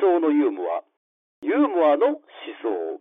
[0.00, 0.84] 想のユーモア。
[1.42, 2.18] ユーモアの思
[2.62, 3.00] 想。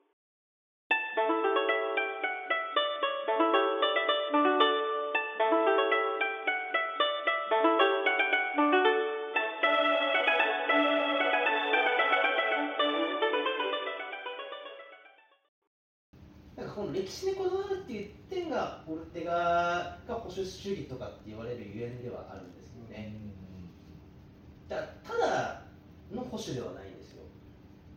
[16.55, 23.13] なんかこの歴史にこだわるっていう点がオルテガが保守主義とかって言われるゆえんではあるんですよね。
[24.67, 25.67] だただ
[26.11, 27.23] の保守ではないんですよ。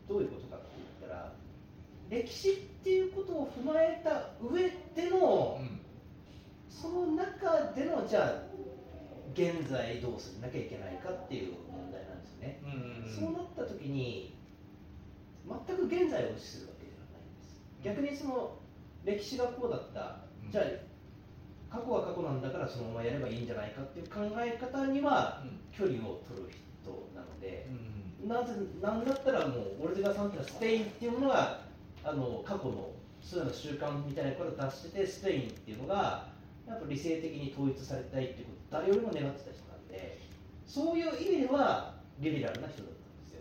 [0.09, 1.33] どういうことかって言ったら
[2.11, 4.63] 歴史っていうことを踏まえた上
[4.97, 5.61] での、
[6.69, 8.51] その中でのじゃあ
[9.33, 12.61] 現在どうすなきゃいけないかっていう問題なんですよね。
[13.17, 14.35] そうなった時に
[15.47, 17.63] 全く現在を無視するわけではないんです。
[17.85, 18.59] 逆にその
[19.05, 20.17] 歴史がこうだった。
[20.51, 26.51] じゃあ過去は過去なんだからそのままやればいいんじゃないかっていう考え方には距離を取る
[26.83, 27.69] 人なので。
[28.27, 28.53] なぜ
[28.83, 31.70] なんだったらもうオルテガさんっていうのはスペインっていうものが
[32.05, 36.29] あの過去のそういうような習慣みたいなことを出しててスペインっていうのが
[36.67, 40.19] やっぱ理性的に統一されたいっていうことを誰よりも願ってた人なんで
[40.67, 43.41] そういう意味ではリベラルな人だったんですよ、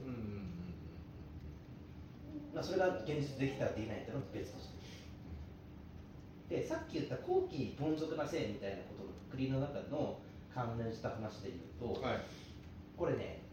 [2.54, 4.80] まあ、それが現実できたらできないっていうのは別として。
[6.50, 10.18] でさっき言った後期凡俗な性みたいなことの国の中の
[10.52, 12.18] 関連した話で言うと、はい。
[12.98, 13.44] これね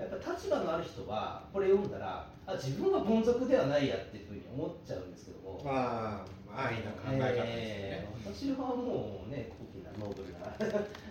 [0.00, 5.60] やっぱ立場のある人はこれ読んだらあ自分は凡俗ではないやっていうふうに思っちゃうんですけども。
[5.64, 7.46] まあ安易な考え方ですよね。
[7.46, 10.54] えー私はもうね高貴なノーブルな、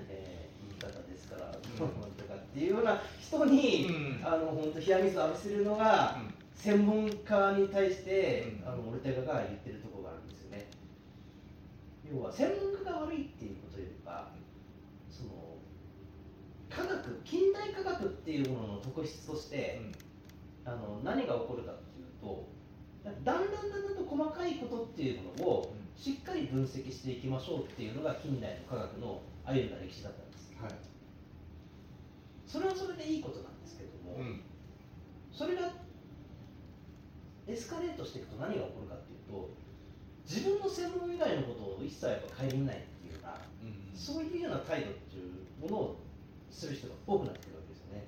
[0.10, 4.22] えー言い方ですから、とかっていうような人に、うん。
[4.24, 6.18] あの本当冷や水を浴びせるのが、
[6.56, 8.68] 専門家に対して、うん。
[8.68, 10.68] あのオルテガが言ってるところがあるんですよね。
[12.14, 14.39] 要は専門家が悪いっていうことよりかその
[16.70, 19.82] 科学近代科学っていうものの特質として、
[20.66, 22.48] あの何が起こるかっていうと
[23.04, 30.54] だんだんだんだんと細かいことっていうものをしっかり分析していきましょうっていうのが近代の科学の歩んだ歴史だったんです。
[30.62, 30.72] はい。
[32.46, 34.42] それはそれでいいことなんですけども、うん。
[35.32, 35.72] それが
[37.48, 39.50] エスカレートしていくと何が起こるかっていうと
[40.28, 43.42] 自分の専門以外のことを一切やっぱ顧みないっていうような
[43.96, 46.00] そういうような態度っていうものを
[46.52, 48.06] する人が多くなってくるわけですよね。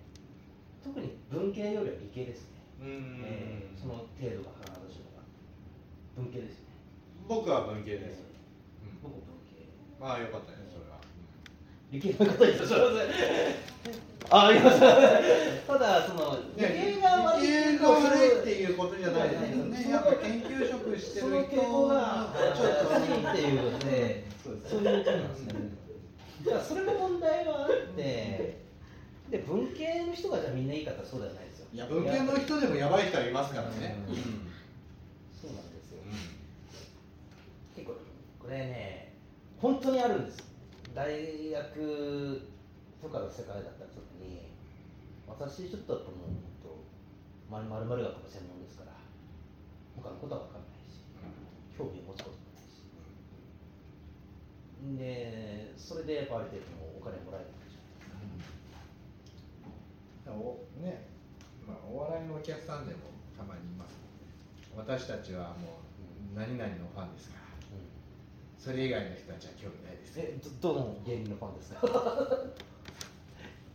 [0.84, 3.22] 特に文系よりは理系ですね、うん。
[3.25, 5.24] えーその程度が必ずしもが
[6.16, 6.78] 文系ですよね。
[7.28, 8.22] 僕は文系です、
[9.02, 9.66] 僕文系。
[10.00, 10.97] まあよかったねそれは、
[11.91, 13.81] 理系の方いらっします
[14.29, 14.85] あありました
[15.68, 25.53] ただその理ね系が悪い理系が悪いっていうことじゃないですけどねやっぱ研究職してる人がちょっと悪いっていうのでそういうことなんですね
[26.44, 28.62] じゃあそれも問題があって
[29.29, 31.68] で文系の人がじゃあみんないいかってそうではないですよ。
[31.74, 34.16] いや文系の人でもやばい人はいますからね、うん。
[35.40, 36.03] そうなんですよ。
[37.75, 37.94] 結構
[38.40, 39.13] これね
[39.62, 40.44] 本当にあるんです
[40.94, 41.07] 大
[41.52, 42.41] 学
[43.02, 44.52] とかの世界だったら特に
[45.28, 48.91] 私ちょっともうまるまる学の専門ですから
[49.96, 51.03] 他のことは分かんないし
[51.78, 52.41] 興味を持つこと
[54.81, 57.81] もないしでそれでやっぱある程度のお金もらえるわけじゃ
[60.31, 61.07] ないおね
[61.67, 62.99] まあ、お笑いのお客さんでも
[63.37, 63.93] たまにいます
[64.75, 65.79] 私たちはも
[66.33, 67.41] う何々のファンですから。
[68.57, 70.13] それ以外の人たちは興味ないです。
[70.19, 70.95] えどどの？
[71.05, 71.81] 芸人のファンですか？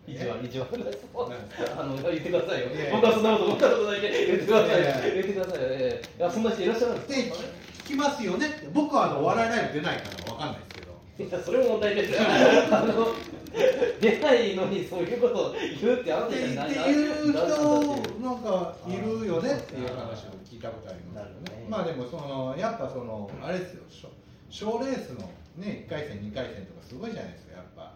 [0.07, 1.83] 意地悪意地悪な質問なんですか？
[1.83, 2.69] あの言ってくださいよ。
[2.69, 2.93] いやいや。
[2.95, 4.83] 僕はそんなこと思ったことないんで言ってください
[5.15, 7.21] 言ってくださいいやそんな人いらっしゃるんです
[7.83, 10.76] 聞きますよね僕はあのお笑いライブ出ないからわかんないです
[11.19, 12.19] いやそれも問題ですよ。
[12.71, 13.15] あの
[14.01, 17.39] 出ないのにそういうことを言うってあなったてじゃないっていう人
[18.21, 21.57] なんかいるよねっていう話を聞いたことありますね。
[21.57, 21.67] ね。
[21.71, 24.11] まあでもそのやっぱそのあれですよ
[24.51, 27.95] 賞レースのね1回戦2回戦とかすごいじゃないですかやっぱ。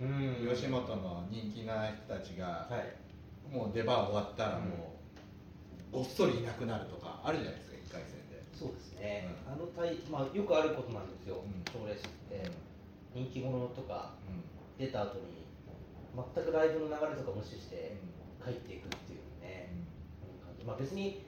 [0.00, 0.48] うん。
[0.52, 3.02] 吉本の人気な人たちがはい。
[3.54, 4.96] もう出番終わったらも
[5.92, 8.16] うごっそりいなくなるとかあるじゃないですか1回戦。
[8.31, 8.31] で
[8.62, 11.42] そうですね、あの対まあよくあることなんですよ。
[11.42, 11.66] うん。
[11.66, 12.46] 賞レースって。
[13.12, 14.38] 人気者とかうん。
[14.78, 15.42] 出た後に
[16.14, 17.98] 全くライブの流れとか無視して
[18.38, 19.68] 帰っていくっていうね、
[20.46, 20.64] 感じ。
[20.64, 21.26] まあ、別に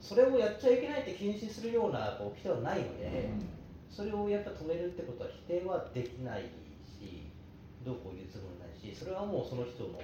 [0.00, 3.28] それをやっちゃいけないって禁止するようなこう人はないので、
[3.90, 6.48] それをやっぱ止めるってことは否定はできない
[6.88, 7.28] し
[7.84, 10.00] どうこう言うつもりないしそれはもうその人の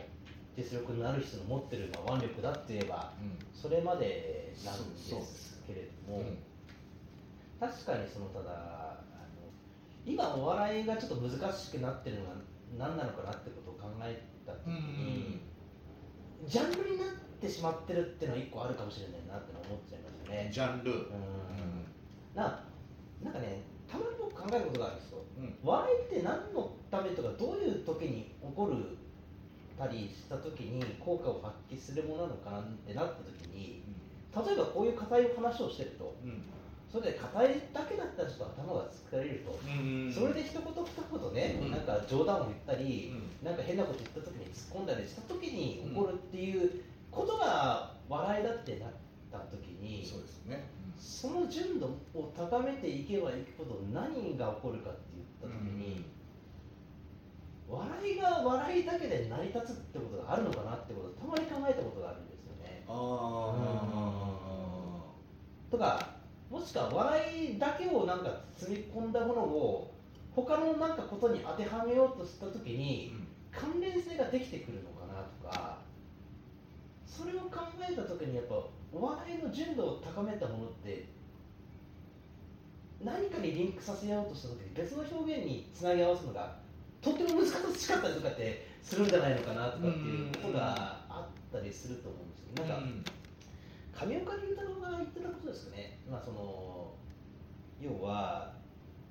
[0.57, 3.13] 実力のある人の持ってるまあ腕力だって言えば
[3.55, 6.39] それまでなんですけれども、うん
[7.61, 8.99] 確かにそのただあ
[9.35, 9.51] の
[10.05, 12.37] 今お笑いがちょっと難しくなってるのは
[12.79, 15.41] 何なのかなってことを考えた時に、
[16.47, 17.09] ジャンルになっ
[17.41, 20.51] てしまってるっていうのは一個あるかもしれないなって思っちゃいますよね。
[20.53, 21.01] ジャンル、うん。
[22.35, 22.65] な
[23.23, 25.23] なんかねたまに僕考えることがあるんですよ。
[25.39, 28.99] うん笑いって何のためとかどういう時に起こる
[29.77, 33.83] たりした時に効果を発揮するものなのかなってなった時に
[34.35, 36.43] 例えばこういう硬い話をしてるとうん
[36.97, 40.09] それで硬いだけだったらちょっと頭が疲れると、うん。
[40.09, 41.71] それで一言二言ね、うん。
[41.71, 43.45] なんか冗談を言ったり、うん。
[43.45, 46.81] なんか変なこと言った時に突っ込んだりした時に起こるっていう
[47.13, 48.91] ことが笑いだってなっ
[49.31, 50.65] た時に、そうですね、
[50.97, 56.01] その純度を高めていけばいくほど何が起こるかって言った時に、
[57.69, 62.85] 笑いが笑いだけで成り立つってことがあるのかなってことをたまに考えたことがあるんですよね。
[62.89, 63.53] あ
[65.71, 66.16] とか
[66.57, 69.93] もしくは笑いだけをなんか積み込んだものを
[70.35, 73.13] 他のなんかことに当てはめようとした時に
[73.53, 75.79] 関連性ができてくるのかなとか
[77.07, 78.55] それを考えた時にやっぱ
[78.93, 81.07] お笑いの純度を高めたものって
[83.05, 86.57] 何かにリンクさせようとした時に別の表現につなぎ合わすのが
[87.03, 92.67] とっても難しかったりとかってするんじゃないのかなとかっていうことがあったりすると思うんですよ。
[92.67, 93.13] なんか
[93.97, 96.93] 上岡龍太郎が言ってたことですかね、まあ、その
[97.81, 98.53] 要は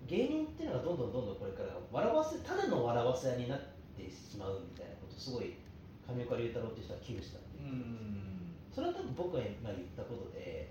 [0.08, 3.60] 芸人っていうのがどんどんどんどんこれから笑わせただの笑わせ屋になっ
[3.98, 5.58] てしまうみたいなことすごい
[6.06, 8.54] 上岡龍太郎っていう人は危惧したんでうん。
[8.74, 10.70] それは多分僕が今言ったことで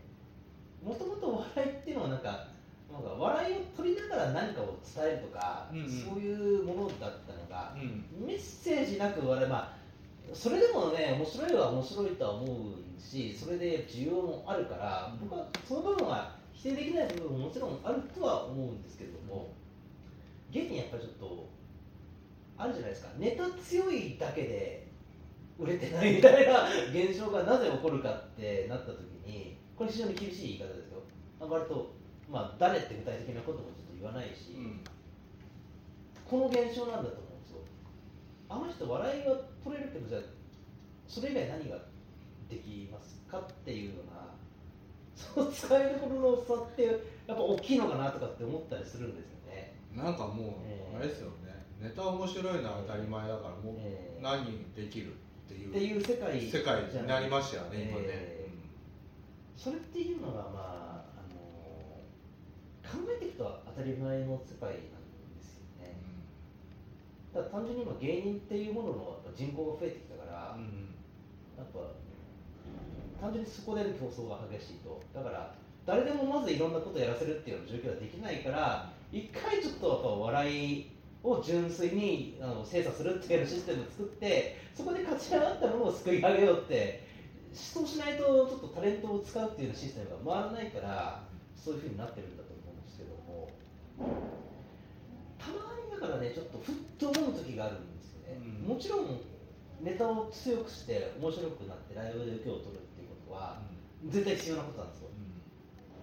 [0.84, 2.46] もともと笑いっていうのはなんか
[2.92, 5.90] なんか笑いを取りながら何かを伝えるとか、うんうん。
[5.90, 8.06] そういうものだったのが、うん。
[8.24, 9.84] メッセージなく笑いまあ
[10.32, 19.52] それでもね面白いは面白いとは思うしそれで需要もあるから僕はその部分は否定できない部分ももちろんあるとは思うんですけれども
[20.50, 21.48] 現にやっぱりちょっと
[22.56, 23.10] あるじゃないですか。
[23.18, 24.86] ネタ強いだけで
[25.58, 31.02] 売れてないみたいな 現象がなぜ起こるかってなった時にこれ非常に厳しい言い方ですよ。
[31.40, 31.92] あ割と
[32.30, 34.54] まあ誰って具体的なこともちょっと言わないし、
[36.24, 37.58] この現象なんだと思うんですよ。
[38.48, 40.22] あの人笑いは取れるけどじゃあ
[41.08, 41.78] それ以外何が
[42.48, 44.34] できますかっていうような
[45.14, 50.94] その使いどころの差ってやっぱ大きいのかなとかって思ったりするんですよね、なんかもええ。
[50.94, 51.64] うあれですよね。
[51.80, 54.20] ネタ面白いのは当たり前だからもうええ。
[54.22, 54.44] 何
[54.74, 55.16] できるっ
[55.48, 57.90] ていうっていう世界世界になりましたよねええ。
[57.90, 58.44] 今ね
[59.56, 61.40] それっていうのがまああの
[62.82, 65.06] 考えていくと当たり前の世界なん
[65.36, 65.96] ですよね。
[67.32, 70.58] ただ単純に今芸人っていうものの人口が増えてきたから、やっぱ
[73.24, 75.00] 単純にそこでの競争が激しいと。
[75.14, 75.54] だから
[75.86, 80.90] 誰でもまずいろんなことをやらせるっていうような状況ができないから一回ちょっと笑い
[81.22, 87.06] を純粋にあの精査するっていうシステムを作ってそこで勝ち上がったものを救い上げようって
[87.54, 91.22] そうしないとちょっとタレントを使うっていうシステムが回らないから
[91.56, 93.48] そういうふうになってるんだと思うんですけども。
[95.38, 98.68] たまにだからねちょっとふっと思う時があるんですよね、うん。
[98.68, 99.20] もちろん
[99.80, 102.83] ネタを強くして面白くなってライブで受けを取る
[103.34, 103.58] は
[104.06, 105.08] 絶対必要なことなんですよ。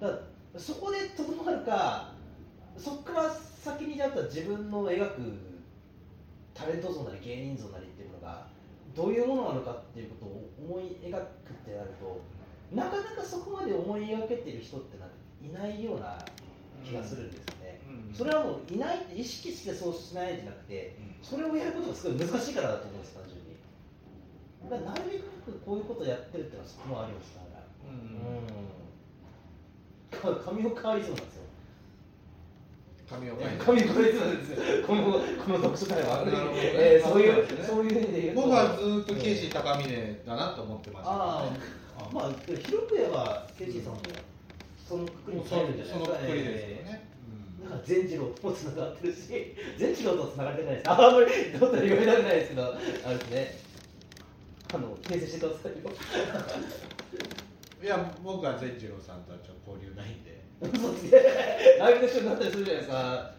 [0.02, 0.14] だか
[0.54, 2.14] らそこでとどまるか
[2.78, 5.22] そこから先にじゃあ自分の描く
[6.54, 8.48] タレント像なり芸人像なりっていうものが
[8.96, 12.22] どういうものなのかっていうことを思い描くってなると
[12.76, 14.98] なかなかそこまで思い描けてる人って
[15.46, 16.18] いないような
[16.84, 17.80] 気がするんですよね、
[18.14, 23.51] それはもういないって意識してそうしないんじゃなくてそれをやることがすごい難しいからだと思うんです単純に
[24.70, 27.92] なるべくこういうことをやってるってのはそこもありますからう
[30.30, 31.42] ん神岡アリゾンなんですよ。
[33.10, 34.88] 神岡に神岡アリゾンなんですよ。
[34.88, 35.10] このこ
[35.50, 36.32] の読書会は、ね。
[36.54, 37.64] えーそういうね。
[37.66, 38.42] そういう意味で言うと。
[38.44, 41.18] 僕はずっとケイシー高峰だなと思ってましたね。
[41.18, 44.00] あまあ広く言えばケイシーさんも
[44.88, 46.06] そのくくりにそ入るんじゃないですか。
[46.06, 49.20] そのくくりですよえねーだから善次郎ともつながってるし
[49.78, 50.90] 善次郎とつながれてないです。
[50.92, 52.78] あんまりどんどん読みたくないですけどあ
[53.10, 53.58] れですね
[54.74, 55.92] あの訂正してくださいよ。
[57.84, 60.42] いや僕は善次郎さんとはちょっと交流ないんで。
[60.62, 61.18] 嘘つけ。
[61.80, 63.32] ライブで一緒になったりするじゃないですか。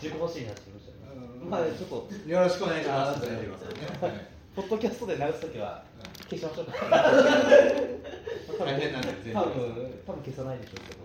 [0.00, 0.96] 自己欲しいになってきましたね
[1.44, 1.94] まあちょっと
[2.26, 3.68] よろしくお願いします善次郎さん。
[3.76, 4.12] ね はい。
[4.56, 5.84] ポッドキャストで流すときは
[6.28, 6.72] 消しましょうか。
[8.58, 9.52] 大変なんで善次郎多さん。
[9.52, 11.00] 分多分消さないでしょうけど。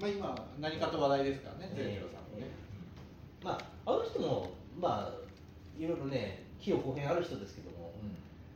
[0.00, 2.46] まあ今何かと話題ですからね善次郎さんもね。
[3.44, 3.52] ま
[3.86, 4.50] ああの人も
[4.80, 5.20] まあ
[5.78, 7.79] いろいろね器用公平ある人ですけども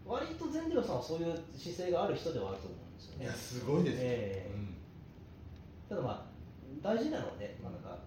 [0.07, 3.25] 割と善次郎さんはそういう姿勢がある人ではあると思うんですよね。
[3.25, 4.01] いやすごいですよ。
[4.05, 4.55] ええ。
[4.55, 4.75] うん。
[5.89, 6.35] ただまあ
[6.83, 7.99] 大事なのはね、まあ、なんか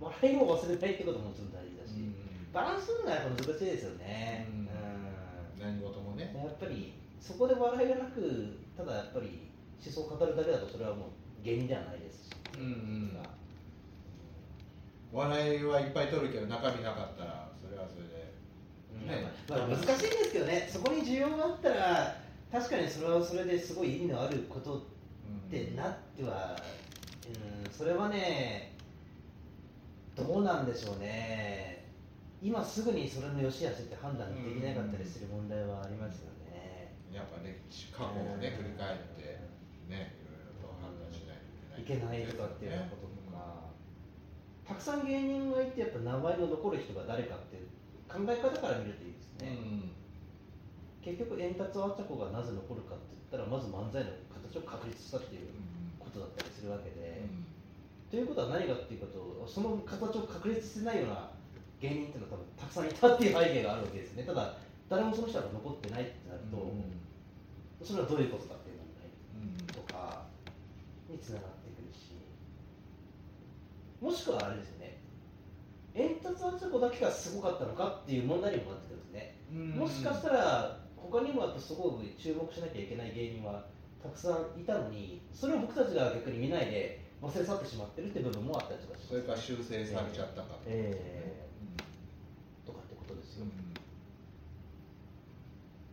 [0.00, 1.92] 笑いを忘れないってことももちろん大事だし、
[2.52, 4.48] バランスがやっぱ難しいですよね。
[4.48, 4.68] うん。
[5.60, 6.32] 何事もね。
[7.26, 9.42] そこで笑いがなくただやっぱり
[9.84, 13.18] 思想を語るだけだとそれはもう芸人ではないですし、うんうん。
[15.12, 18.25] 笑いはいっぱい取るけど中身なかったらそれはそれで
[19.04, 19.30] ね。
[19.48, 20.68] まあ、難しいんですけどね。
[20.70, 22.16] そこに需要があったら
[22.50, 24.80] 確かにそれはそれですごい意味のあることっ
[25.50, 26.56] てなっては、
[27.26, 28.72] うん、それはね
[30.14, 31.84] どうなんでしょうね。
[32.42, 37.58] 今すぐにそれの良し悪しって判断できなかったりする問題はありますよね、やっぱね
[37.90, 39.40] 過去をね振り返って
[39.88, 41.40] ねいろいろと判断しない
[41.74, 42.20] といけない。
[42.20, 43.72] いけないとかっていうようなこととか、
[44.68, 47.68] たくさん芸人がいてやっぱ名前の残る人が誰かっていう
[48.08, 49.58] 考え方から見るといいですね、
[51.02, 55.52] 結局円達あっちゃこがなぜ残るかって言ったらまず漫才の形を確立したっていう
[55.98, 57.26] ことだったりするわけで、
[58.10, 61.30] ということは何かっていうことその形を確立してないような
[61.80, 64.22] 芸人っていうのは多分たくさんいたっていう背景があるわけですね。
[64.24, 64.56] ただ
[64.88, 66.56] 誰もその人が残ってないってなると、
[67.84, 69.10] それはどういうことかっていう問題
[69.74, 70.24] とか
[71.10, 72.14] につながってくるし。
[73.96, 74.75] もしくはあれですよね
[75.96, 79.34] 煙突あつこだけがすごかったのかっていう問題にもなってくるんですね、
[79.74, 83.64] もしかしたら他にもやっぱすごく注目しなきゃいけない芸人は
[84.02, 92.66] たくさんいたのにそれを僕たちが逆に見ないで忘れ去ってしまってるって部分もあったりとかしそれから修正されちゃったかえー。
[92.66, 93.46] とかってことですよ、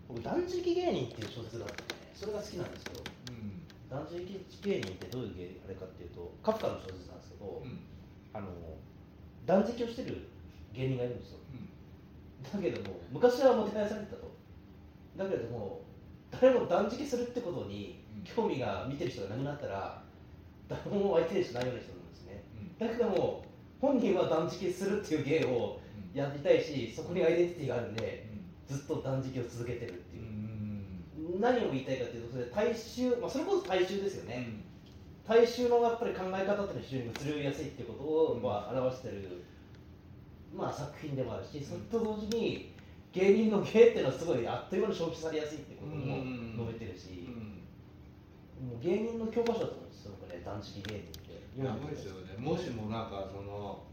[0.09, 3.03] 僕断食芸人っていう小説があってねそれが好きなんですけど
[3.89, 4.19] 断食
[4.63, 7.63] 芸人ってどういう芸あれかっていうとカフカの小説なんですけど、
[8.33, 8.49] あの
[9.45, 10.29] 断食をしてる
[10.73, 11.37] 芸人がいるんですよ。
[12.53, 14.31] だけども昔はもてはやされてたと。
[15.17, 15.81] だけれども
[16.31, 20.03] 誰も断食するってことに興味が見てる人がなくなったら
[20.67, 22.43] 誰も相手にしないような人なんですね。
[22.79, 23.45] だけども
[23.79, 25.79] 本人は断食するっていう芸を
[26.13, 28.27] やりたいしそこにアイデンティティがあるんで
[28.67, 34.47] ずっと断食を続けてるっていう、何を言いたいかというとそれ大衆、まあ、それこそ大衆ですよね、
[35.27, 39.43] 大衆のやっぱり考え方っていうのは非常に移りやすいっていうことを、まあ、表してる、
[40.53, 42.73] まあ、作品でもあるしそれと同時に
[43.13, 46.17] 芸人の芸っていうのはすごいあっという間に消費されやすいってことも
[46.67, 47.29] 述べてるし、
[48.59, 51.61] もう芸人の教科書だと思うんですよ、僕ね、断食芸人って。
[51.61, 52.33] いやですよね。
[52.39, 53.83] もしもなんかその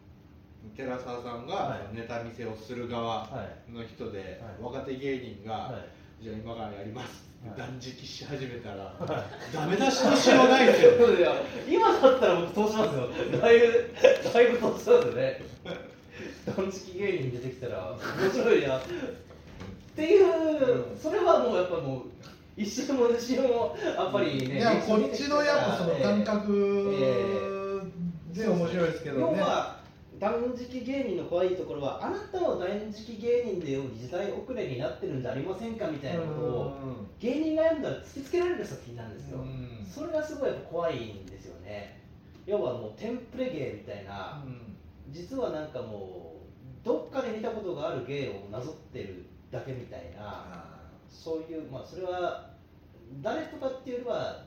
[0.75, 1.94] 寺澤さんがはい。
[1.94, 4.62] ネタ見せをする側はいの人で、はい。
[4.62, 6.25] 若手芸人が、はい。
[6.25, 11.35] じゃあ今からやります断食し始めたら、は ダメ出しのしようないですよいや
[11.68, 13.09] 今だったら僕通しますよ。
[13.40, 13.94] だいぶ、
[14.32, 15.42] だいぶ通しますよね。
[16.47, 18.78] 断食芸人出てきたら面白いな。
[18.78, 18.82] っ
[19.97, 22.02] ていう、それはもうやっぱもう、
[22.56, 24.59] 一瞬も二瞬もやっぱりね。
[24.59, 26.94] いやこっちのやっぱその感え覚
[28.35, 29.42] えで面白いですけどね、
[30.20, 36.76] 断食芸人の怖いところはあなたも断食芸人でように時代遅れになってるんじゃありませんかみたいなことを
[37.18, 39.86] 芸人が読んだら突きつけられる作品なんですよ、うん。
[39.90, 42.02] それがすごいやっぱ怖いんですよね。
[42.46, 44.44] 要はもうテンプレ芸みたいな、
[45.10, 50.64] 実はなんかもうどっかで見たことがある芸をなぞってるだけみたいな
[51.10, 52.50] そういうまあそれは
[53.22, 54.44] 誰とかっていうよりは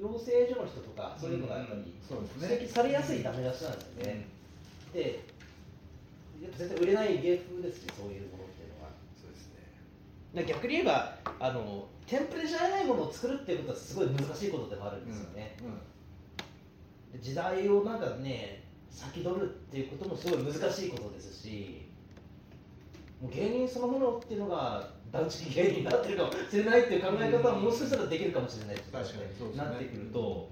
[0.00, 2.54] 養成所の人とかそういうのがやっぱりそうですね。
[2.54, 4.26] 指摘されやすいダメ出しなんですよね、
[4.92, 5.24] で
[6.42, 8.90] やっぱ絶対売れない芸風ですねそういうものっていうのは。
[9.20, 9.52] そうです
[10.34, 10.44] ね。
[10.46, 15.56] 逆に言えばあのテンプレじゃないものを作るっていうことはすごい難しいことでもあるんですよね、
[17.12, 21.86] で時代をなんかね先取るっていうこともすごい難しいことですし
[23.22, 29.64] もう芸人そのものっていうのが断食芸人になってるかもしれないっていう考え方はもしかしたらできるかもしれないです確かにそうですね。
[29.64, 30.50] なってくると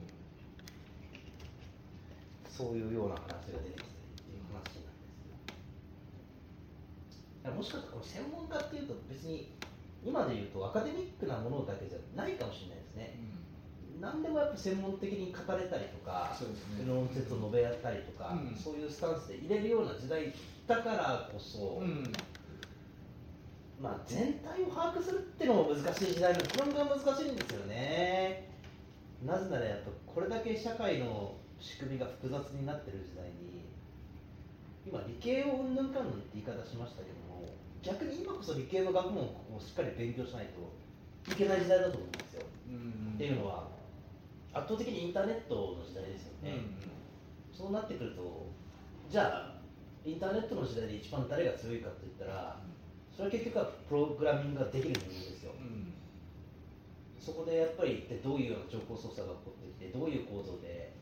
[2.49, 5.39] そういうような話が出てきていう話なんですよ
[7.38, 9.53] だからもしかしたらこの専門家っていうと別に
[10.05, 13.19] 今で言うとアカデミックなものだけじゃないかもしれないですね。
[14.01, 16.37] 何でもやっぱ専門的に語れたりとか
[16.79, 16.87] ね。
[16.87, 18.57] 論説を述べ合ったりとか、うん。
[18.57, 20.33] そういうスタンスで入れるような時代
[20.67, 22.13] だからこそ、うん。
[23.81, 28.49] まあ、全体を把握するっていうのも難しい時代のこれが難しいんですよね。
[29.25, 33.67] なぜならやっぱこれだけ社会の仕組みが複雑になってる時代に
[34.87, 37.18] 今理系をうんぬんかんぬんって言い方しましたけども
[37.89, 42.43] 逆に今こそ理系の学問をしっかり勉強しないといけない時代だと思うんですよ、
[43.15, 43.69] っていうのは
[44.53, 46.69] 圧倒的にインターネットの時代ですよね、
[47.53, 48.47] そうなってくると
[49.09, 49.59] じゃあ
[50.05, 52.61] インターネットの時代で一番誰が強いかって言ったら
[53.17, 55.53] それは結局はプログラミングができる人間ですよ。
[57.19, 60.93] そこでやっぱりどういうような情報操作が起こってきてどういう構造で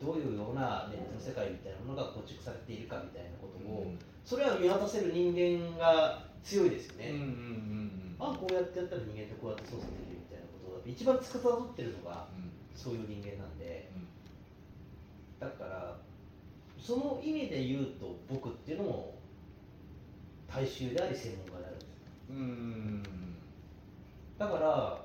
[0.00, 3.92] どういうようなネットの世界みたいなものが構築されているかみたいなことを、
[4.26, 7.14] それは見渡せる人間が強いですよね、
[8.18, 10.16] あこうやってやったら人間ってこうやって操作できる
[10.86, 12.50] ぱ一番司ってるのがうん。
[12.74, 13.90] そういう人間なんで。
[13.94, 14.06] うん。
[15.40, 15.96] だから
[16.78, 19.14] その意味で言うと僕っていうのも
[20.48, 21.96] 大衆であり専門家であるんですよ。
[22.30, 23.02] うん。
[24.38, 25.02] だから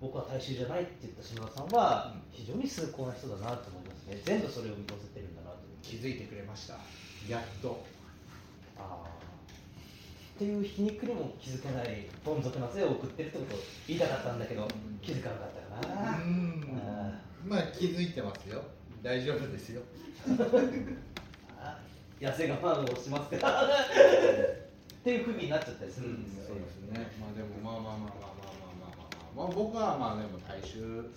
[0.00, 2.22] 僕は大衆じゃないって言った島田さんはうん。
[2.32, 4.20] 非常に崇高な人だなと思いますね。
[4.24, 6.74] 全部それを見乗せてるんだなと気づいてくれました。
[7.28, 7.84] やっと
[8.78, 13.58] っていう皮肉にも気づけないどん底な性を送ってるってことを
[13.88, 14.68] 言いたかったんだけど
[15.02, 15.48] 気づかなかっ
[15.82, 16.62] たかな、うん。
[16.86, 17.10] あ
[17.44, 18.62] まあ気づいてますよ。
[19.02, 19.82] 大丈夫ですよ。
[21.58, 21.76] あ
[22.20, 23.48] 痩せ我慢をしますか。
[23.48, 23.66] らっ
[25.02, 26.42] ていうふうになっちゃったりするんですよ。
[26.42, 27.10] ね、そうですね。
[27.18, 31.10] まあでもまあまあまあまあまあまあまあまあまあ、まあ、僕はまあでも大衆うん。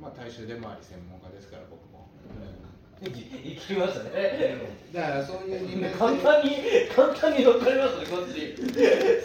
[0.00, 2.67] まあ大衆でもあり専門家ですから僕も、生き
[3.00, 4.56] 生きましたね。
[4.92, 6.56] だからそういう二面性簡単に
[6.94, 8.56] 簡単に分かりましたねこっち。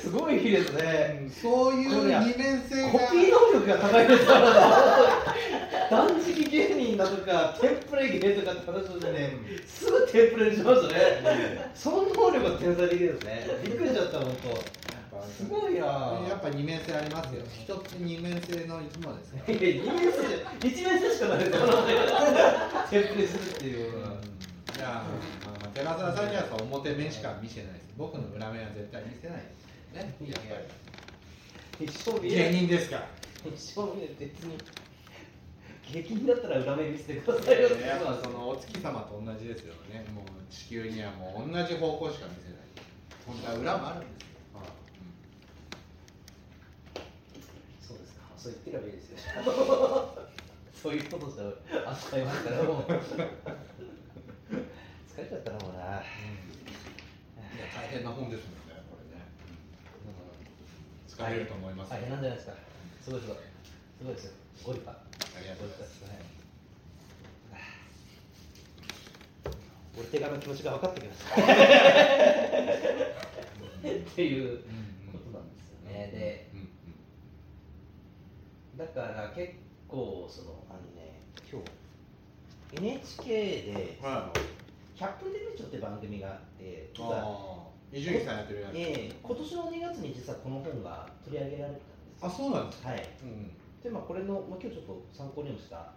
[0.02, 1.20] すごい日ですね。
[1.24, 2.90] うんそういう二面性が。
[2.92, 5.34] コピー能力が高いですから。
[5.90, 9.34] 断食芸人だとかテンプレ芸とかって話をしてね
[9.68, 13.48] すぐテンプレにしましたねその能力は天才的ですね。
[13.64, 14.83] びっくりしちゃった本当
[15.38, 15.86] すごいな。
[16.30, 17.44] やっぱ二面性ありますよ。
[17.52, 19.44] 人って二面性の生き物ですね。
[19.48, 21.66] 二面性じゃ一面性しかないですよ。
[22.90, 25.04] テンプレするっていうのは、いや
[25.46, 27.84] まあまあ寺澤さんには表面しか見せないです。
[27.98, 30.30] 僕の裏面は絶対見せないですね。
[30.30, 30.40] やっ
[31.78, 32.30] ぱ一生り。
[32.30, 33.08] 見れ芸人ですから。
[33.46, 33.82] 一生
[34.20, 34.58] 別に。
[35.92, 37.70] 激人だったら裏目見せてくださいよ。
[37.70, 40.06] やっぱそのお月様と同じですよね。
[40.16, 42.64] もう地球にはもう同じ方向しか見せない。
[43.28, 44.24] 本当は裏もあるんです
[47.92, 47.98] よ、
[48.44, 49.18] そう言ってればいいですよ。
[50.76, 51.46] そういうことじゃ
[51.92, 52.82] 扱いますから、もう。
[52.84, 53.00] 疲れ
[55.30, 55.80] ちゃったな、もうな。
[55.80, 56.04] いや
[57.74, 59.24] 大変な本ですもんねこれね
[61.08, 62.56] 疲れると思います、大変なんじゃないですか。
[63.02, 63.38] すごいすごい。
[63.38, 63.42] す
[64.04, 64.34] ごいですよ。
[64.66, 64.92] ご立派。
[64.92, 64.96] あ
[65.40, 66.04] りがとうございます
[69.96, 71.30] ご立派です俺手紙の気持ちが分かってきました。
[73.88, 74.58] っていう
[75.14, 76.10] ことなんですよね。
[76.12, 76.53] で、うんうん
[78.78, 79.54] だから結
[79.88, 84.34] 構そのあのね今日 NHK では
[84.98, 86.90] 「100分テレビ長」って番組があって
[87.92, 91.82] 伊集院さんやってるやつ、ええ今年の2月に実はこの本が取り上げられたんで
[92.18, 92.26] す。
[92.26, 92.90] あそうなんですか。
[92.90, 93.10] はい。
[93.22, 93.52] うん。
[93.84, 95.94] でまあこれの、まあ、今日ちょっと参考にもした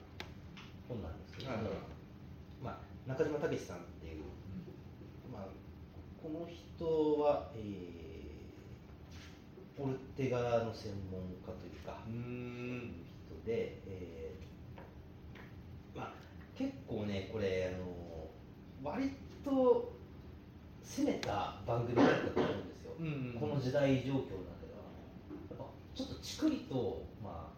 [0.86, 1.64] 本なんですけども、はい。
[1.64, 1.72] はい
[2.60, 4.24] まあ、中島武さんっていう、
[5.32, 5.46] まあ、
[6.22, 8.05] この人は、えー
[9.76, 13.06] ポルテガの専門家というか、うん。
[13.26, 16.12] 人で、えーまあ、
[16.56, 18.06] 結構ね、これ、あの
[18.82, 19.12] 割
[19.44, 19.92] と
[20.82, 27.52] 攻めた番組だったと思うんですよ、うんこの時代状況の中では、ちょっとちくりと、ま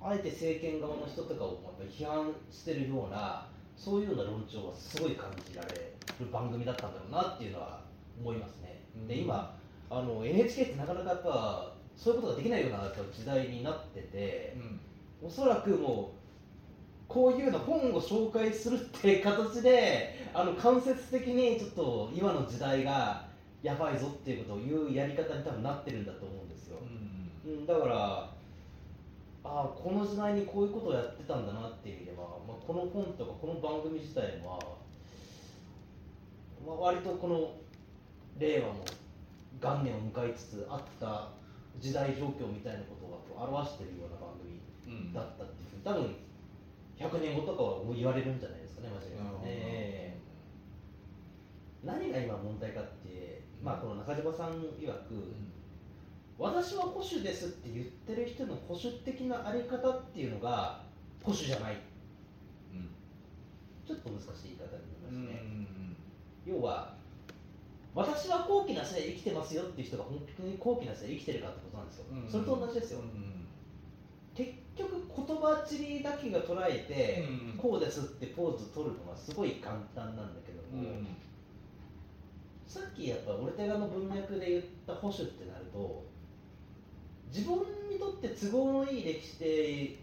[0.00, 7.84] あ、あえて政権側の人とかをやっぱ批判してるような、そういうような論調がすごい感じられる番組だったんだろうなっていうのは
[8.20, 8.82] 思いますね。
[9.06, 9.57] でうん今
[9.90, 14.56] あの NHK ってなかなかやっぱそういうことができないような時代になってて、
[15.22, 16.18] おそらくもう
[17.08, 23.26] こういうような本を紹介するって形であの間接的にちょっと今の時代が
[23.62, 26.76] やばいぞっていうことを言うやり方に多分なってるんだと思うんですよ、
[27.46, 28.30] うん、だから
[29.44, 34.58] ああこの時代にこういうことをやってたんだなっていう意味では、まあ、この本とかこの番組自体は、
[36.64, 37.50] まあ、割とこの
[38.38, 38.74] 令和の
[39.60, 41.30] 元年を迎えつつあった
[41.78, 46.16] 時代状況みたいなことを表しているような番組うんだったっていうふうに多分
[46.98, 50.18] 100年後とかは言われるんじゃないですかね間違いなくね、
[51.84, 55.34] 何が今問題かって、まあ、この中島さん曰く、
[56.38, 60.82] 私は保守ですって言ってる人の保守的なあり方っていうのが
[61.22, 61.76] 保守じゃない。
[63.86, 65.96] ちょっと難しい言い方になりますね、
[66.44, 66.97] 要は
[67.98, 73.00] 私は高貴な性生きてますよっていう人が本当に高貴な性生きてるかってことなんですよ、それと同じですよ、
[74.36, 77.24] 結局言葉尻だけが捉えて、
[77.58, 81.02] こうですってポーズ取るのはすごい簡単なんだけども、
[82.68, 86.06] さっきやっぱオルテガの文脈で言った保守ってなると
[87.34, 87.58] 自分
[87.90, 89.96] にとって都合のいい歴史で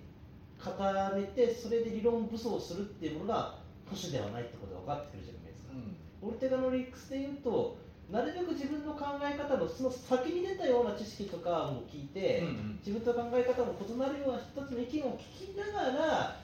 [0.60, 5.70] 固めてそれで理論武装するっていうものが保守ではないってことが分かってくるじゃないですか、
[6.22, 12.44] オルテガの理屈で言うとなるべく自分の考え方のその先に出たような知識とかも聞いて、
[12.86, 16.40] 自分と考え方も異なるような人たちの意見を聞きながら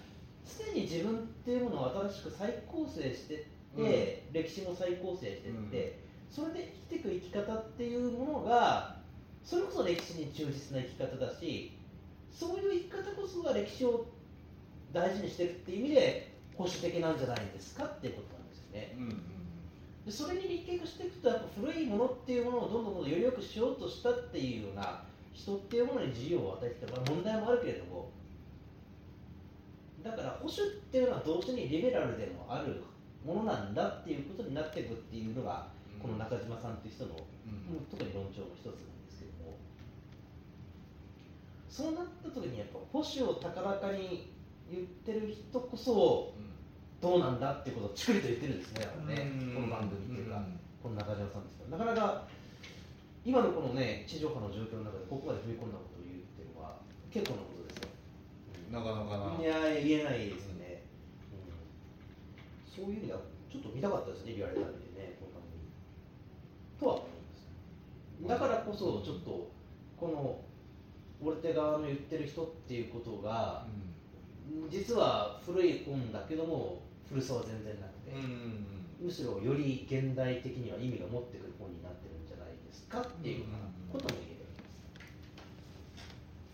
[0.59, 5.99] 常に自分っていうものを新しく再構成してって、歴史も再構成してって、
[6.31, 8.97] それで生きていく生き方っていうものが
[9.43, 11.77] それこそ歴史に忠実な生き方だし
[12.31, 14.05] そういう生き方こそが歴史を
[14.93, 18.95] 大事にしてるっていう意味で保守的なんじゃないですかっていうことなんですよね。
[18.97, 19.40] うんうん
[20.05, 28.09] でそれに立脚していくとやっぱ古いものっていうものをどんどんどんどんより良くしようとしたっていうような人っていうものに自由を与えてきた、まあ、問題もあるけれども
[30.03, 32.83] だから保守っていうのは同時にリベラルでもある
[33.25, 35.67] ものなんだっていうことになっていくっていうのが
[36.01, 37.75] この中島さんっていう人の、うん。
[37.75, 39.57] もう特に論調の一つなんですけども。
[41.69, 44.27] そうなった時にやっぱ保守を高らかに
[44.71, 46.33] 言ってる人こそ
[47.01, 50.41] どうなんだっていうことをちくりと言ってるんですね、だからねこの番組っていうか、
[50.83, 52.27] この中島さんですなかなか
[53.23, 56.81] 今のこのね、地上波の状況の中で、ここまで踏み込んだことを言うっていうのは、
[57.13, 57.89] 結構なことですよ。
[58.73, 60.89] なかなかないや、言えないですよね、
[61.29, 62.65] うん。
[62.65, 65.69] そういう意味では、ちょっと見たかったですね、リアルタイムでね、この番組。
[66.81, 68.41] とは思います。
[68.41, 69.51] だからこそ、ちょっと、
[69.97, 70.41] この、
[71.21, 73.67] オルテ側の言ってる人っていうことが、
[74.71, 78.11] 実は古い本だけども、古さは全然なくて。
[78.11, 83.57] うんうんむしろより現代的には意味が持ってくる本になってるんじゃないですかっていうような
[83.91, 86.05] ことも言えるわけです。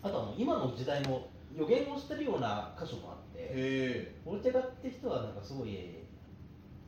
[0.02, 5.98] あとあの今の時代の予言をしてるような箇所もあって、へオルテガって人はなんかすごい、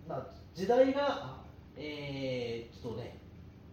[0.08, 1.36] まあ、時代が、
[1.76, 3.18] えーちょっとね、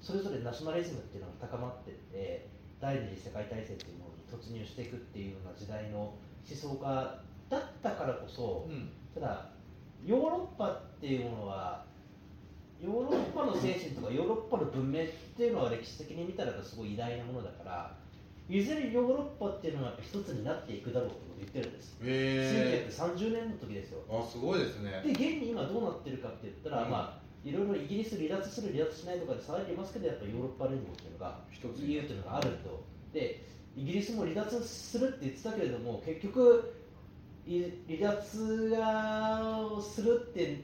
[0.01, 2.49] それぞれナショナリズムっていうのが高まってって、
[2.81, 6.17] 第二次世界大戦っていうものに突入していくっていうような時代の思
[6.53, 9.56] 想家だったからこそ、うんただ
[10.05, 11.85] ヨーロッパっていうものは
[12.81, 17.95] ヨーロッパの精神とかヨーロッパの文明っていうのは歴史的に見たらすごい偉大なものだから
[18.49, 21.97] いずれヨーロッパっていうのは一つになっていくだろうと言ってるんです。
[22.01, 23.99] へえ1930年の時ですよ。
[24.09, 25.01] あすごいですね。
[25.03, 26.91] で現に今どうなってるかって言ったら、うん。
[26.91, 32.83] まあいろいろイギリス離脱する離脱しないとかで騒いでますけどやっぱヨーロッパ連合っていうのが一つ EU っていうのがあると。
[33.13, 33.43] で
[33.75, 36.76] イギリスも離脱するって言ってたけれども結局い
[37.47, 40.61] 離脱がをするって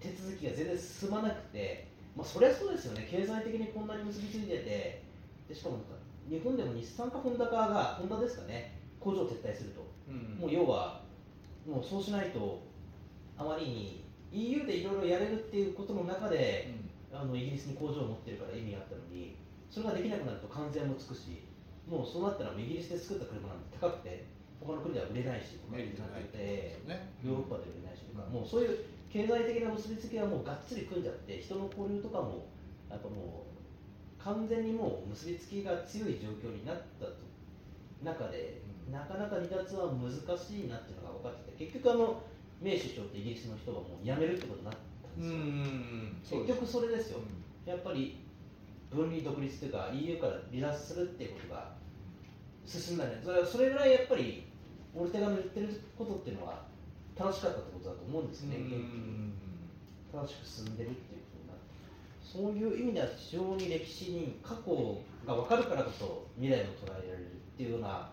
[0.00, 3.08] 手続きが全然進まなくて、まあ、そりゃそうですよね。
[3.10, 5.02] 経済的にこんなに結びついてて
[5.48, 5.78] でしかも
[6.30, 8.78] 日本でも日産かホンダかがホンダですかね。
[9.00, 9.86] 工場を撤退すると。
[10.08, 10.38] うん。
[10.40, 11.02] もう要は
[11.66, 12.62] もうそうしないと
[13.36, 16.74] あまりに EU でいろいろやれるっていうことの中で
[17.12, 19.36] あのイギリスに工場を持ってるから意味があったのに
[19.70, 21.42] それができなくなると関税もつくし
[21.88, 24.26] もうそうなったらイギリスで作った車なんて高くて
[24.60, 27.12] 他の国では売れないしとかってなっててね。
[27.24, 32.46] ヨーロッパで売れないしとか、もうそういう経済的な結びつきはもうがっつり組んじゃって人の交流とかも
[32.90, 37.12] やっぱもう完全にもう結びつきが強い状況になったと
[38.02, 38.92] 中で、うん。
[38.92, 42.22] なかなか離脱は難しいなっていうのが分かってて結局あの
[42.60, 47.20] メイ首相ってイギリスの人がもう辞めるってことになったんですよ、結局それですよ、
[47.64, 48.24] やっぱり
[48.90, 50.94] 分離独立というか EU から離脱す。
[50.94, 51.76] るっていうことが
[52.66, 54.47] 進んだねそれはそれぐらいやっぱり
[54.98, 56.66] オルテガの言ってることっていうのは
[57.16, 58.56] 楽しかったってことだと思うんですね、
[60.12, 61.62] 正しく進んでるっていうことになって
[62.22, 68.10] そういう意味では非常に歴史に過去が分かるからこそ未来を捉えられるっていうような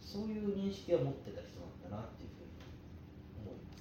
[0.00, 2.62] そういう認識を持ってた人なんだなっていうふうに
[3.42, 3.76] 思いま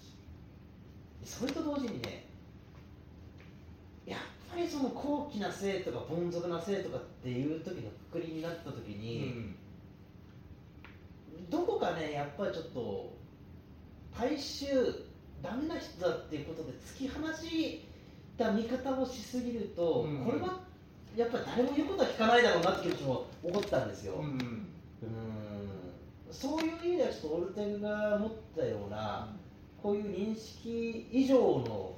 [1.25, 1.39] す。
[1.39, 2.25] それと同時にね
[4.05, 9.55] やっぱりその高貴な性とか凡俗な性とかっていう時のくくりになった時に、
[11.49, 13.13] どこかねやっぱりちょっと
[14.17, 14.65] 大衆
[15.41, 17.81] ダメな人だっていうことで突き放し
[18.37, 20.25] た見方をしすぎると、うん。
[20.25, 20.59] これは
[21.15, 24.23] やっぱり誰も言うことは聞かないだろうなっていう気持ちも起こったんですよ、うん。
[24.23, 24.67] うん。
[26.31, 29.35] そういう意味ではちょっとオルテガが持ったような
[29.81, 31.95] こういう認識以上の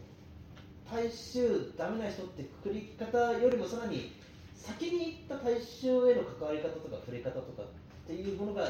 [0.91, 4.11] 大衆ダメな人ってくくり方よりもさらに
[4.55, 7.65] 先に行った大衆への関わり方とか触れ方とかっ
[8.07, 8.63] ていうものが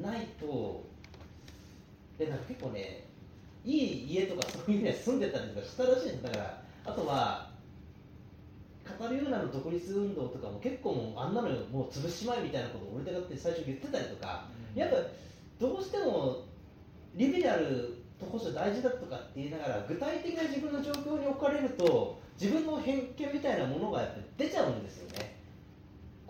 [0.00, 0.84] ないと
[2.18, 3.04] でなんか結構ね
[3.64, 7.50] いい家とかそういうのに住んでたりとかしたらしいんですだからあとは
[8.84, 14.96] カタリューナの独立運動とかも結構もうあんなのもう潰しまいみたいなことを俺がって最初言ってたりとか、やっぱ
[15.58, 16.44] どうしても
[17.14, 25.33] リベラルと保守大事だとかって言いながら具体的な自分の状況に置かれると自分の偏見みたいなものがやっぱり出ちゃうんですよね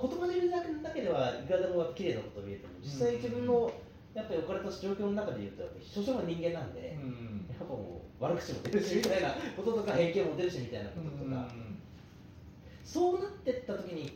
[0.09, 3.73] 言葉で言うだけではいくらでも綺麗なことを言えても実際自分の
[4.15, 6.97] やっぱり置かれた状況の中で言うと少々の人間なんで、
[7.49, 11.49] やっぱもう悪口も出るしみたいなこととか偏見も出るしみたいなこととか、
[12.85, 14.13] そうなってった時に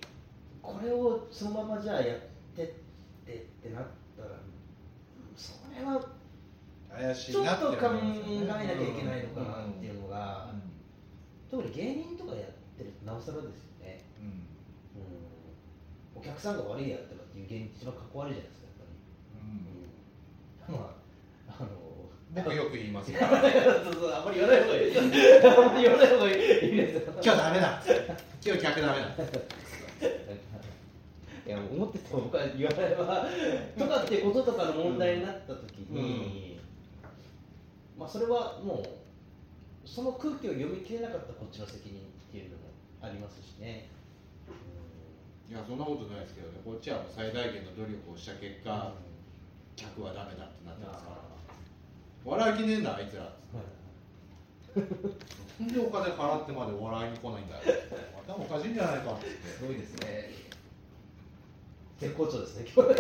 [0.63, 2.19] これをそのままじゃあやっ
[2.55, 2.67] てっ
[3.27, 3.85] てってなっ
[4.17, 4.31] たら
[5.37, 6.01] それは
[6.95, 10.63] 怪しちょっと考えなきゃいけないのかなっていうのが、うん。
[11.51, 12.45] 特に芸人とかやっ
[12.77, 13.68] てるとなおさらですよ
[16.19, 18.83] お客さんが悪いやとかっていう原因って一番かっこ悪いじゃないですかやっ
[20.67, 21.89] ぱり、まああの
[22.35, 23.21] 僕よく言いますよ。
[23.25, 23.27] そ
[23.91, 26.77] うそうあんまり言わない方がいいあんまり言わない方がいい。
[26.77, 27.83] ですよ今日ダメだ。
[28.45, 29.09] 今日客ダメだ。
[31.47, 33.27] いや思ってても僕は言わないわ
[33.79, 36.59] とかってこととかの問題になった時に、
[37.97, 42.65] まあそれはもうその空気を読み切れなかったこっちの責任っていうのも
[43.01, 43.89] ありますしね、
[45.49, 46.61] いやそんなことないですけどね。
[46.63, 48.93] こっちはもう最大限の努力をした結果、
[49.77, 51.17] 客はダメだってなってますから。
[52.25, 53.33] 笑いきねえんだあいつら。
[55.59, 57.63] なんでお金払ってまで笑いに来ないんだよ。
[58.29, 59.15] 頭おかしいんじゃないか。
[59.15, 60.29] ってすごいですね。
[61.99, 62.91] 絶好調ですね今日。
[62.91, 62.99] ねっ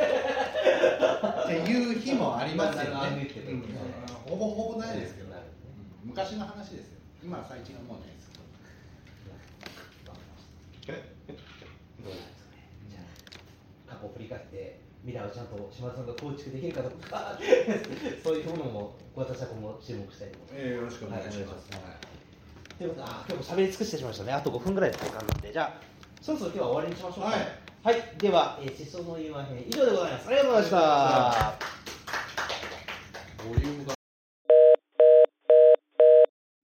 [1.46, 2.90] ていう日もありますよね。
[3.46, 3.62] うん。
[4.26, 5.37] ほぼほぼないですけど、ね
[6.02, 6.08] うん。
[6.08, 6.98] 昔の話ですよ。
[7.22, 8.44] 今は最近はもうないですけど。
[10.08, 10.92] どう
[12.08, 13.00] なんですかねじゃ
[13.88, 17.38] あ過去を振り返って未来をちゃんと島田さんが構築できるかどうか
[18.22, 20.54] そういうものも私は今後注目したいと思います。
[20.54, 22.18] えー、よろしくお願いします、はい
[22.78, 24.32] ということであ今日も喋り尽くしてしまいましたね。
[24.32, 25.82] あと5分ぐらいの時間なんでじゃあ
[26.22, 27.30] そろそろ今日は終わりにしましょうか。
[27.30, 27.42] はい。
[27.82, 30.28] はい、では、えー、思想の言わへん以上でございます。
[30.28, 31.58] ありがとうございました。
[33.42, 33.94] ボリュームが。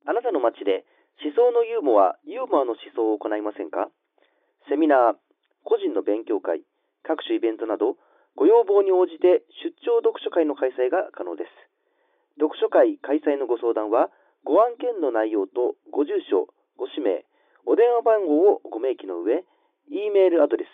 [0.06, 0.86] あなたの街で
[1.18, 3.90] 思想のユーモア、ユーモアの思想を行いませんか？
[4.68, 5.18] セミナー、
[5.64, 6.62] 個人の勉強会、
[7.04, 7.96] 各種イベントなど、
[8.34, 11.50] ご要望に応じて出張読書会の開催が可能です。
[12.40, 14.10] 読書会開催のご相談は、
[14.42, 17.24] ご案件の内容とご住所、ご氏名、
[17.64, 19.44] お電話番号をご明記の上、
[19.88, 20.68] E メールアドレス、